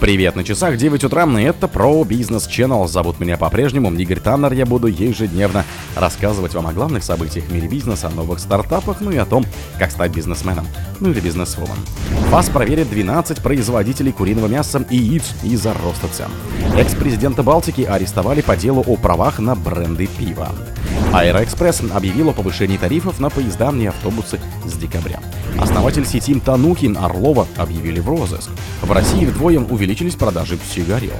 Привет, 0.00 0.34
на 0.34 0.44
часах 0.44 0.78
9 0.78 1.04
утра, 1.04 1.26
и 1.38 1.42
это 1.42 1.68
про 1.68 2.02
бизнес 2.04 2.48
Channel. 2.48 2.88
Зовут 2.88 3.20
меня 3.20 3.36
по-прежнему 3.36 3.92
Игорь 3.92 4.18
Таннер. 4.18 4.54
Я 4.54 4.64
буду 4.64 4.86
ежедневно 4.86 5.66
рассказывать 5.94 6.54
вам 6.54 6.68
о 6.68 6.72
главных 6.72 7.04
событиях 7.04 7.44
в 7.44 7.52
мире 7.52 7.68
бизнеса, 7.68 8.08
о 8.08 8.10
новых 8.10 8.38
стартапах, 8.38 9.02
ну 9.02 9.10
и 9.10 9.18
о 9.18 9.26
том, 9.26 9.44
как 9.78 9.90
стать 9.90 10.16
бизнесменом, 10.16 10.66
ну 11.00 11.10
или 11.10 11.20
бизнесвумен. 11.20 11.76
ФАС 12.30 12.48
проверит 12.48 12.88
12 12.88 13.42
производителей 13.42 14.12
куриного 14.12 14.46
мяса 14.46 14.82
и 14.88 14.96
яиц 14.96 15.34
из-за 15.42 15.74
роста 15.74 16.08
цен. 16.10 16.30
Экс-президента 16.78 17.42
Балтики 17.42 17.82
арестовали 17.82 18.40
по 18.40 18.56
делу 18.56 18.82
о 18.86 18.96
правах 18.96 19.38
на 19.38 19.54
бренды 19.54 20.06
пива. 20.06 20.48
Аэроэкспресс 21.12 21.82
объявил 21.92 22.30
о 22.30 22.32
повышении 22.32 22.76
тарифов 22.76 23.18
на 23.18 23.30
поезда 23.30 23.72
и 23.72 23.86
автобусы 23.86 24.38
с 24.64 24.74
декабря. 24.74 25.18
Основатель 25.58 26.06
сети 26.06 26.38
Танухин 26.38 26.96
Орлова 26.96 27.48
объявили 27.56 27.98
в 27.98 28.08
розыск. 28.08 28.50
В 28.80 28.92
России 28.92 29.24
вдвое 29.24 29.58
увеличились 29.58 30.14
продажи 30.14 30.58
сигарет. 30.72 31.12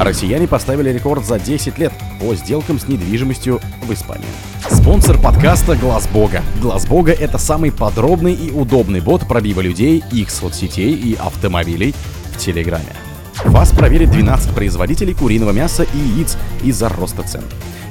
Россияне 0.00 0.48
поставили 0.48 0.90
рекорд 0.90 1.24
за 1.24 1.38
10 1.38 1.78
лет 1.78 1.92
по 2.20 2.34
сделкам 2.34 2.80
с 2.80 2.88
недвижимостью 2.88 3.60
в 3.86 3.92
Испании. 3.92 4.26
Спонсор 4.68 5.20
подкаста 5.20 5.76
Глаз 5.76 6.08
Бога. 6.08 6.42
Глаз 6.60 6.86
Бога 6.86 7.12
это 7.12 7.38
самый 7.38 7.70
подробный 7.70 8.34
и 8.34 8.50
удобный 8.50 9.00
бот 9.00 9.28
пробива 9.28 9.60
людей, 9.60 10.02
их 10.10 10.30
соцсетей 10.30 10.92
и 10.92 11.14
автомобилей 11.14 11.94
в 12.32 12.38
Телеграме. 12.38 12.96
ФАС 13.34 13.70
проверит 13.70 14.10
12 14.10 14.54
производителей 14.54 15.14
куриного 15.14 15.52
мяса 15.52 15.84
и 15.84 15.98
яиц 15.98 16.36
из-за 16.64 16.88
роста 16.88 17.22
цен. 17.22 17.42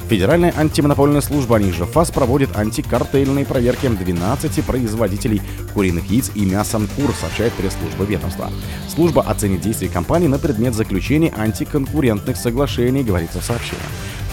Федеральная 0.09 0.54
антимонопольная 0.55 1.22
служба, 1.22 1.55
они 1.55 1.72
же 1.72 1.86
ФАС, 1.86 2.12
проводит 2.12 2.55
антикартельные 2.55 3.44
проверки 3.44 3.88
12 3.88 4.63
производителей 4.63 5.41
куриных 5.73 6.05
яиц 6.12 6.32
и 6.36 6.46
мяса 6.46 6.80
кур, 6.96 7.12
сообщает 7.20 7.54
пресс-служба 7.54 8.04
ведомства. 8.04 8.52
Служба 8.88 9.23
оценит 9.23 9.62
действия 9.62 9.90
компании 9.90 10.27
на 10.27 10.38
предмет 10.38 10.76
заключения 10.76 11.34
антиконкурентных 11.36 12.38
соглашений, 12.38 13.04
говорится 13.04 13.41
в 13.41 13.44
сообщении. 13.44 13.82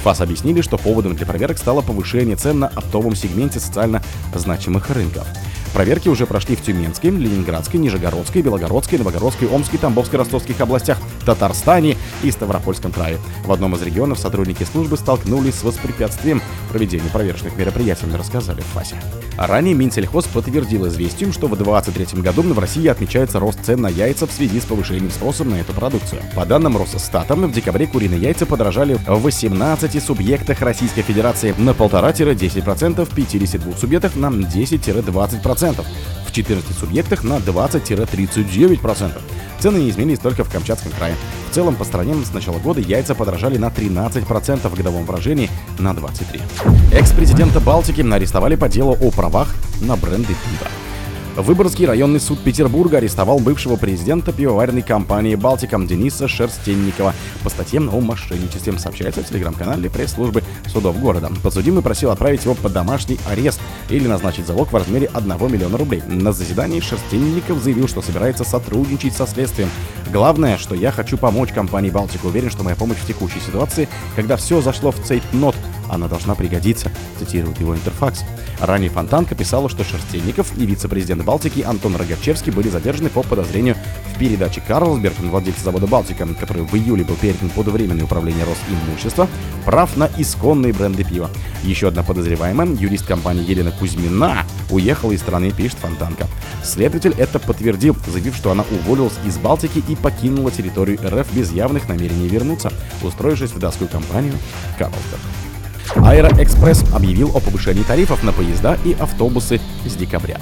ФАС 0.03 0.21
объяснили, 0.21 0.61
что 0.61 0.77
поводом 0.77 1.17
для 1.17 1.25
проверок 1.25 1.57
стало 1.57 1.81
повышение 1.81 2.37
цен 2.37 2.59
на 2.59 2.67
оптовом 2.69 3.15
сегменте 3.15 3.59
социально 3.59 4.03
значимых 4.35 4.91
рынков. 4.91 5.27
Проверки 5.73 6.09
уже 6.09 6.27
прошли 6.27 6.55
в 6.55 6.63
Тюменской, 6.63 7.11
Ленинградской, 7.11 7.81
Нижегородской, 7.81 8.43
Белогородской, 8.43 8.99
Новогородской, 8.99 9.49
Омской, 9.49 9.79
Тамбовской, 9.79 10.19
Ростовских 10.19 10.61
областях, 10.61 10.99
Татарстане 11.25 11.97
и 12.23 12.31
Ставропольском 12.31 12.93
крае. 12.93 13.19
В 13.45 13.53
одном 13.53 13.75
из 13.75 13.83
регионов 13.83 14.19
сотрудники 14.19 14.65
службы 14.65 14.97
столкнулись 14.97 15.55
с 15.55 15.63
воспрепятствием 15.63 16.43
проведения 16.71 17.09
проверочных 17.11 17.57
мероприятий, 17.57 18.07
рассказали 18.15 18.61
в 18.61 18.67
ФАСе. 18.67 18.97
Ранее 19.39 19.75
Минсельхоз 19.75 20.27
подтвердил 20.27 20.87
известием, 20.89 21.33
что 21.33 21.47
в 21.47 21.57
2023 21.57 22.21
году 22.21 22.43
в 22.43 22.59
России 22.59 22.87
отмечается 22.87 23.41
рост 23.41 23.65
цен 23.65 23.81
на 23.81 23.89
яйца 23.89 24.27
в 24.27 24.33
связи 24.33 24.61
с 24.61 24.65
повышением 24.65 25.11
спроса 25.11 25.45
на 25.45 25.55
эту 25.55 25.73
продукцию. 25.73 26.23
По 26.35 26.45
данным 26.45 26.77
Росстата, 26.77 27.35
в 27.35 27.53
декабре 27.53 27.87
куриные 27.87 28.21
яйца 28.21 28.45
подорожали 28.45 28.95
в 28.95 29.23
18 29.23 30.03
субъектах 30.03 30.61
Российской 30.61 31.03
Федерации 31.03 31.55
на 31.57 31.71
1,5-10%, 31.71 33.05
в 33.05 33.15
52 33.15 33.77
субъектах 33.77 34.17
на 34.17 34.27
10-20%. 34.27 35.62
10%, 35.63 35.85
в 36.27 36.33
14 36.33 36.77
субъектах 36.77 37.25
на 37.25 37.39
20-39%. 37.39 39.21
Цены 39.61 39.77
не 39.79 39.91
изменились 39.91 40.19
только 40.19 40.45
в 40.45 40.51
Камчатском 40.51 40.91
крае. 40.93 41.15
В 41.51 41.55
целом 41.55 41.77
по 41.77 41.85
стране 41.85 42.15
с 42.25 42.33
начала 42.33 42.59
года 42.59 42.81
яйца 42.81 43.15
подорожали 43.15 43.59
на 43.59 43.69
13%, 43.69 44.69
в 44.69 44.75
годовом 44.75 45.05
выражении 45.05 45.51
на 45.79 45.93
23%. 45.93 46.43
Экс-президента 46.93 47.61
Балтики 47.61 48.01
арестовали 48.01 48.57
по 48.57 48.69
делу 48.69 48.97
о 49.01 49.11
правах 49.11 49.55
на 49.81 49.97
бренды 49.97 50.29
пива. 50.29 50.69
Выборгский 51.37 51.87
районный 51.87 52.21
суд 52.21 52.41
Петербурга 52.41 52.99
арестовал 52.99 53.39
бывшего 53.39 53.77
президента 53.77 54.33
пивоваренной 54.33 54.83
компании 54.83 55.35
«Балтиком» 55.35 55.87
Дениса 55.87 56.29
Шерстенникова 56.29 57.15
по 57.43 57.49
статье 57.49 57.81
о 57.81 58.01
мошенничестве, 58.01 58.79
сообщается 58.79 59.23
в 59.23 59.29
телеграм-канале 59.29 59.89
пресс-службы 59.89 60.43
судов 60.67 61.01
города. 61.01 61.31
Подсудимый 61.43 61.83
просил 61.83 62.11
отправить 62.11 62.45
его 62.45 62.55
под 62.55 62.75
домашний 62.75 63.19
арест 63.27 63.63
или 63.89 64.07
назначить 64.07 64.47
залог 64.47 64.73
в 64.73 64.77
размере 64.77 65.09
1 65.13 65.29
миллиона 65.51 65.79
рублей. 65.79 66.03
На 66.07 66.33
заседании 66.33 66.81
Шерстенников 66.81 67.63
заявил, 67.63 67.89
что 67.89 68.03
собирается 68.03 68.45
сотрудничать 68.45 69.17
со 69.17 69.27
следствием. 69.27 69.71
Главное, 70.13 70.59
что 70.59 70.75
я 70.75 70.93
хочу 70.93 71.17
помочь 71.17 71.51
компании 71.51 71.89
«Балтика». 71.89 72.27
Уверен, 72.27 72.51
что 72.51 72.63
моя 72.63 72.77
помощь 72.77 72.99
в 72.99 73.07
текущей 73.07 73.41
ситуации, 73.41 73.89
когда 74.17 74.37
все 74.37 74.61
зашло 74.61 74.91
в 74.91 75.03
цейтнот, 75.03 75.57
она 75.93 76.09
должна 76.09 76.35
пригодиться, 76.35 76.91
цитирует 77.19 77.61
его 77.61 77.75
Интерфакс. 77.75 78.25
Ранее 78.61 78.91
Фонтанка 78.91 79.35
писала, 79.35 79.69
что 79.69 79.85
Шерстенников 79.85 80.57
и 80.57 80.65
вице-президент 80.65 81.23
Балтики 81.23 81.61
Антон 81.61 81.97
Рогачевский 81.97 82.51
были 82.51 82.69
задержаны 82.71 83.11
по 83.11 83.23
подозрению 83.23 83.77
в 84.15 84.19
передаче 84.19 84.63
Карлсберг, 84.67 85.19
владельца 85.21 85.65
завода 85.65 85.87
«Балтика», 85.87 86.27
который 86.41 86.63
в 86.63 86.75
июле 86.75 87.05
был 87.05 87.17
передан 87.17 87.51
под 87.51 87.67
временное 87.69 88.05
управление 88.05 88.45
Росимущества, 88.45 89.29
прав 89.67 89.97
на 89.97 90.09
исконные 90.17 90.73
бренды 90.73 91.05
пива. 91.05 91.29
Еще 91.63 91.89
одна 91.89 92.03
подозреваемая, 92.03 92.69
юрист 92.69 93.07
компании 93.07 93.45
Елена 93.49 93.71
Кузьмина, 93.71 94.47
уехала 94.71 95.13
из 95.13 95.21
страны, 95.21 95.51
пишет 95.51 95.79
Фонтанка. 95.79 96.27
Следователь 96.65 97.15
это 97.19 97.39
подтвердил, 97.39 97.97
заявив, 98.07 98.35
что 98.35 98.51
она 98.51 98.65
уволилась 98.71 99.19
из 99.27 99.37
Балтики 99.37 99.83
и 99.87 99.95
покинула 99.95 100.51
территорию 100.51 100.99
РФ 101.05 101.33
без 101.35 101.53
явных 101.53 101.89
намерений 101.89 102.29
вернуться, 102.29 102.73
устроившись 103.03 103.51
в 103.51 103.59
датскую 103.59 103.89
компанию 103.89 104.35
Карлсберг. 104.79 105.21
Аэроэкспресс 105.97 106.85
объявил 106.95 107.37
о 107.37 107.41
повышении 107.41 107.83
тарифов 107.83 108.23
на 108.23 108.33
поезда 108.33 108.79
и 108.85 108.95
автобусы 108.95 109.61
с 109.85 109.95
декабря. 109.95 110.41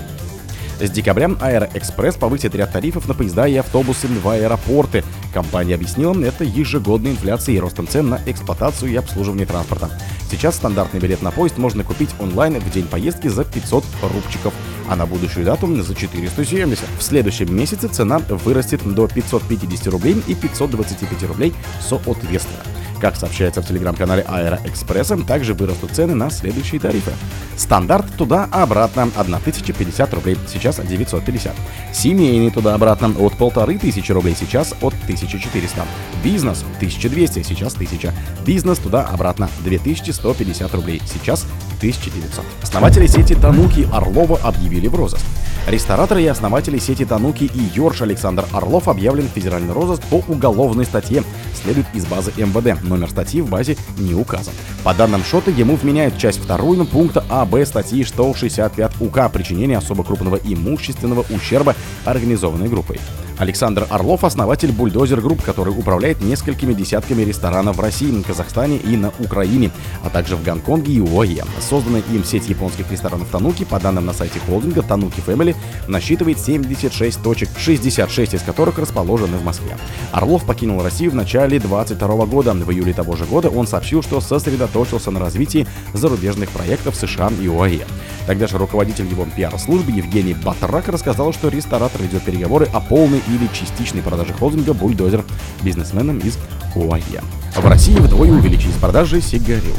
С 0.81 0.91
декабря 0.91 1.29
Аэроэкспресс 1.41 2.15
повысит 2.15 2.55
ряд 2.55 2.73
тарифов 2.73 3.09
на 3.09 3.15
поезда 3.15 3.47
и 3.49 3.57
автобусы 3.57 4.07
в 4.07 4.29
аэропорты. 4.29 5.05
Компания 5.35 5.75
объяснила 5.75 6.19
это 6.25 6.45
ежегодной 6.45 7.11
инфляцией 7.11 7.59
и 7.59 7.61
ростом 7.61 7.89
цен 7.89 8.09
на 8.09 8.21
эксплуатацию 8.27 8.93
и 8.93 8.97
обслуживание 8.97 9.45
транспорта. 9.45 9.91
Сейчас 10.31 10.55
стандартный 10.55 11.01
билет 11.01 11.21
на 11.21 11.33
поезд 11.33 11.59
можно 11.59 11.83
купить 11.83 12.11
онлайн 12.21 12.59
в 12.59 12.71
день 12.71 12.87
поездки 12.87 13.27
за 13.27 13.45
500 13.45 13.85
рубчиков, 14.15 14.55
а 14.89 14.95
на 14.95 15.05
будущую 15.05 15.45
дату 15.45 15.67
за 15.83 15.95
470. 15.95 16.85
В 16.99 17.03
следующем 17.03 17.55
месяце 17.55 17.89
цена 17.89 18.21
вырастет 18.29 18.81
до 18.85 19.09
550 19.09 19.89
рублей 19.89 20.23
и 20.29 20.35
525 20.35 21.25
рублей 21.25 21.53
соответственно. 21.81 22.63
Как 23.01 23.17
сообщается 23.17 23.63
в 23.63 23.67
телеграм-канале 23.67 24.23
Аэроэкспресса, 24.29 25.17
также 25.17 25.55
вырастут 25.55 25.93
цены 25.93 26.15
на 26.15 26.31
следующие 26.31 26.79
тарифы. 26.79 27.13
Стандарт 27.57 28.05
туда-обратно 28.19 29.09
1050 29.17 30.15
рублей, 30.15 30.37
сейчас 30.47 30.79
950. 30.79 31.55
Семейный 31.95 32.51
туда-обратно 32.51 33.09
от 33.19 33.33
1500 33.35 34.11
рублей, 34.11 34.37
сейчас 34.39 34.73
от 34.83 34.93
1400. 35.05 35.87
Бизнес 36.23 36.63
1200, 36.77 37.43
сейчас 37.43 37.75
1000. 37.75 38.13
Бизнес 38.45 38.79
туда-обратно 38.79 39.49
2150 39.65 40.75
рублей, 40.75 41.01
сейчас 41.07 41.47
1900. 41.79 42.45
Основатели 42.63 43.07
сети 43.07 43.35
Тануки 43.35 43.89
Орлова 43.91 44.39
объявили 44.43 44.89
в 44.89 44.95
розыск. 44.95 45.25
Ресторатор 45.67 46.19
и 46.19 46.27
основатели 46.27 46.79
сети 46.79 47.05
Тануки 47.05 47.45
и 47.45 47.61
Йорш 47.75 48.03
Александр 48.03 48.45
Орлов 48.53 48.89
объявлен 48.89 49.29
в 49.29 49.33
федеральный 49.33 49.73
розыск 49.73 50.03
по 50.05 50.17
уголовной 50.27 50.85
статье, 50.85 51.23
следует 51.55 51.87
из 51.95 52.07
базы 52.07 52.33
МВД. 52.37 52.83
Номер 52.83 53.11
статьи 53.11 53.41
в 53.41 53.49
базе 53.49 53.77
не 53.99 54.15
указан. 54.15 54.55
По 54.83 54.95
данным 54.95 55.23
Shot 55.23 55.41
а, 55.41 55.51
ему 55.51 55.77
вменяют 55.77 56.19
часть 56.19 56.45
2 56.45 56.85
пункта 56.87 57.25
А, 57.29 57.45
Б 57.45 57.65
статьи 57.67 58.03
165 58.03 59.01
УК 59.01 59.31
«Причинение 59.33 59.79
особо 59.79 60.03
крупного 60.03 60.37
имущественного 60.37 61.25
ущерба 61.31 61.77
организованной 62.05 62.69
группой». 62.69 62.99
Александр 63.41 63.87
Орлов– 63.89 64.23
основатель 64.25 64.71
Bulldozer 64.71 65.23
Group, 65.23 65.43
который 65.43 65.71
управляет 65.71 66.21
несколькими 66.21 66.75
десятками 66.75 67.23
ресторанов 67.23 67.79
в 67.79 67.81
России, 67.81 68.21
Казахстане 68.21 68.77
и 68.77 68.99
на 68.99 69.15
Украине, 69.19 69.71
а 70.05 70.11
также 70.11 70.37
в 70.37 70.45
Гонконге 70.45 70.93
и 70.93 71.01
ОАЭ. 71.01 71.45
Созданная 71.67 72.03
им 72.13 72.23
сеть 72.23 72.51
японских 72.51 72.91
ресторанов 72.93 73.29
Тануки, 73.29 73.65
по 73.65 73.81
данным 73.81 74.05
на 74.05 74.13
сайте 74.13 74.41
холдинга 74.41 74.83
Tanuki 74.83 75.23
Family, 75.27 75.57
насчитывает 75.89 76.39
76 76.39 77.23
точек, 77.23 77.49
66 77.57 78.35
из 78.35 78.43
которых 78.43 78.79
расположены 78.79 79.39
в 79.39 79.45
Москве. 79.45 79.79
Орлов 80.13 80.45
покинул 80.45 80.83
Россию 80.83 81.13
в 81.13 81.15
начале 81.15 81.59
2022 81.59 82.27
года. 82.27 82.53
В 82.53 82.71
июле 82.71 82.93
того 82.93 83.17
же 83.17 83.25
года 83.25 83.49
он 83.49 83.67
сообщил, 83.67 84.03
что 84.03 84.21
сосредоточился 84.21 85.11
на 85.11 85.19
развитии 85.19 85.67
зарубежных 85.95 86.51
проектов 86.51 86.95
США 86.95 87.31
и 87.41 87.49
УАЕ. 87.49 87.87
Тогда 88.31 88.47
же 88.47 88.59
руководитель 88.59 89.09
его 89.09 89.27
пиар-службы 89.27 89.91
Евгений 89.91 90.35
Батрак 90.35 90.87
рассказал, 90.87 91.33
что 91.33 91.49
ресторатор 91.49 92.01
ведет 92.01 92.23
переговоры 92.23 92.69
о 92.73 92.79
полной 92.79 93.21
или 93.27 93.49
частичной 93.53 94.03
продаже 94.03 94.33
холдинга 94.35 94.73
«Бульдозер» 94.73 95.25
бизнесменам 95.63 96.21
из 96.21 96.39
ОАЕ. 96.77 97.23
В 97.57 97.67
России 97.67 97.97
вдвое 97.97 98.31
увеличились 98.31 98.77
продажи 98.77 99.21
сигарет. 99.21 99.75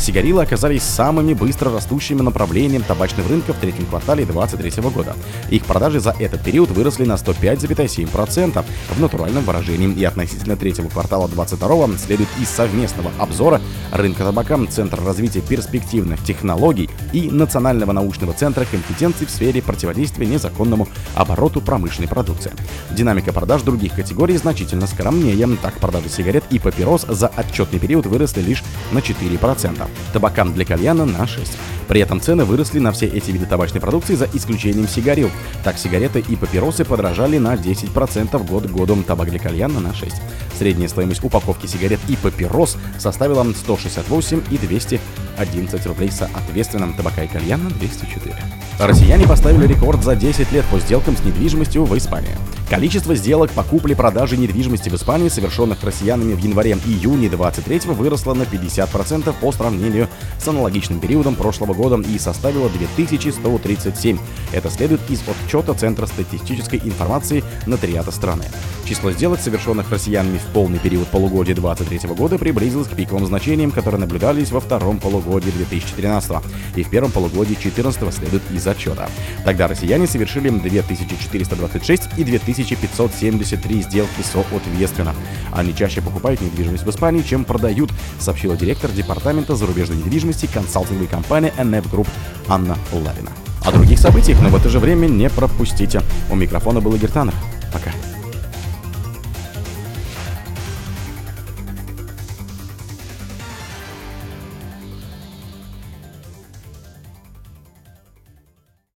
Сигарилы 0.00 0.42
оказались 0.42 0.82
самыми 0.82 1.34
быстро 1.34 1.70
растущими 1.70 2.22
направлением 2.22 2.82
табачных 2.82 3.28
рынков 3.28 3.56
в 3.56 3.60
третьем 3.60 3.84
квартале 3.84 4.24
2023 4.24 4.90
года. 4.90 5.14
Их 5.50 5.64
продажи 5.66 6.00
за 6.00 6.14
этот 6.18 6.42
период 6.42 6.70
выросли 6.70 7.04
на 7.04 7.12
105,7% 7.12 8.64
в 8.96 9.00
натуральном 9.00 9.44
выражении 9.44 9.92
и 9.92 10.04
относительно 10.04 10.56
третьего 10.56 10.88
квартала 10.88 11.28
2022 11.28 11.98
следует 11.98 12.28
из 12.40 12.48
совместного 12.48 13.10
обзора 13.18 13.60
рынка 13.92 14.24
табака 14.24 14.58
Центра 14.70 15.04
развития 15.04 15.42
перспективных 15.42 16.24
технологий 16.24 16.88
и 17.12 17.30
Национального 17.30 17.92
научного 17.92 18.32
центра 18.32 18.64
компетенций 18.64 19.26
в 19.26 19.30
сфере 19.30 19.60
противодействия 19.60 20.26
незаконному 20.26 20.88
обороту 21.14 21.60
промышленной 21.60 22.08
продукции. 22.08 22.52
Динамика 22.90 23.32
продаж 23.32 23.62
других 23.62 23.94
категорий 23.94 24.38
значительно 24.38 24.86
скромнее. 24.86 25.46
Так, 25.62 25.74
продажи 25.74 26.08
сигарет 26.08 26.44
и 26.50 26.58
папирос 26.58 27.04
за 27.06 27.28
отчетный 27.28 27.78
период 27.78 28.06
выросли 28.06 28.40
лишь 28.40 28.64
на 28.92 28.98
4%, 28.98 29.89
табакам 30.12 30.52
для 30.52 30.64
кальяна 30.64 31.04
на 31.04 31.24
6%. 31.24 31.56
При 31.90 32.00
этом 32.00 32.20
цены 32.20 32.44
выросли 32.44 32.78
на 32.78 32.92
все 32.92 33.06
эти 33.06 33.32
виды 33.32 33.46
табачной 33.46 33.80
продукции 33.80 34.14
за 34.14 34.28
исключением 34.32 34.86
сигарил. 34.86 35.28
Так, 35.64 35.76
сигареты 35.76 36.20
и 36.20 36.36
папиросы 36.36 36.84
подорожали 36.84 37.38
на 37.38 37.54
10% 37.54 38.46
год 38.46 38.66
году, 38.66 39.02
табак 39.02 39.30
для 39.30 39.40
кальяна 39.40 39.80
на 39.80 39.88
6%. 39.88 40.12
Средняя 40.56 40.88
стоимость 40.88 41.24
упаковки 41.24 41.66
сигарет 41.66 41.98
и 42.06 42.16
папирос 42.16 42.76
составила 42.98 43.42
168 43.42 44.42
и 44.50 44.58
211 44.58 45.86
рублей 45.86 46.10
соответственно, 46.12 46.92
табака 46.92 47.24
и 47.24 47.28
кальяна 47.28 47.70
204. 47.70 48.36
Россияне 48.78 49.26
поставили 49.26 49.66
рекорд 49.66 50.04
за 50.04 50.14
10 50.14 50.52
лет 50.52 50.64
по 50.66 50.78
сделкам 50.78 51.16
с 51.16 51.24
недвижимостью 51.24 51.84
в 51.84 51.98
Испании. 51.98 52.36
Количество 52.70 53.16
сделок 53.16 53.50
по 53.50 53.64
купле-продаже 53.64 54.36
недвижимости 54.36 54.88
в 54.88 54.94
Испании, 54.94 55.28
совершенных 55.28 55.82
россиянами 55.82 56.34
в 56.34 56.38
январе-июне 56.38 57.28
23 57.28 57.80
выросло 57.86 58.32
на 58.32 58.44
50% 58.44 59.34
по 59.40 59.50
сравнению 59.50 60.06
с 60.38 60.46
аналогичным 60.46 61.00
периодом 61.00 61.34
прошлого 61.34 61.74
года 61.74 61.96
и 61.96 62.16
составило 62.16 62.68
2137. 62.68 64.18
Это 64.52 64.70
следует 64.70 65.00
из 65.10 65.20
отчета 65.26 65.74
Центра 65.74 66.06
статистической 66.06 66.78
информации 66.84 67.42
нотариата 67.66 68.12
страны. 68.12 68.44
Число 68.88 69.10
сделок, 69.10 69.40
совершенных 69.40 69.90
россиянами 69.90 70.38
в 70.38 70.52
полный 70.52 70.78
период 70.78 71.08
полугодия 71.08 71.56
2023 71.56 72.14
года, 72.14 72.38
приблизилось 72.38 72.86
к 72.86 72.94
пиковым 72.94 73.26
значениям, 73.26 73.72
которые 73.72 74.00
наблюдались 74.00 74.52
во 74.52 74.60
втором 74.60 75.00
полугодии 75.00 75.50
2013 75.50 76.32
и 76.76 76.84
в 76.84 76.90
первом 76.90 77.10
полугодии 77.10 77.54
2014 77.54 78.14
следует 78.14 78.42
из 78.52 78.64
отчета. 78.64 79.08
Тогда 79.44 79.66
россияне 79.66 80.06
совершили 80.06 80.50
2426 80.50 82.02
и 82.16 82.22
2000 82.24 82.59
1573 82.62 83.82
сделки 83.82 84.22
соответственно. 84.22 85.14
Они 85.52 85.74
чаще 85.74 86.00
покупают 86.00 86.40
недвижимость 86.40 86.84
в 86.84 86.90
Испании, 86.90 87.22
чем 87.22 87.44
продают, 87.44 87.90
сообщила 88.18 88.56
директор 88.56 88.90
департамента 88.90 89.56
зарубежной 89.56 89.98
недвижимости 89.98 90.46
консалтинговой 90.52 91.08
компании 91.08 91.52
NF 91.56 91.90
Group 91.90 92.08
Анна 92.48 92.76
Лавина. 92.92 93.30
О 93.64 93.72
других 93.72 93.98
событиях, 93.98 94.40
но 94.40 94.48
в 94.48 94.56
это 94.56 94.68
же 94.68 94.78
время 94.78 95.06
не 95.06 95.28
пропустите. 95.28 96.02
У 96.30 96.34
микрофона 96.34 96.80
был 96.80 96.94
Игорь 96.94 97.10
Таннер. 97.10 97.34
Пока. 97.72 97.90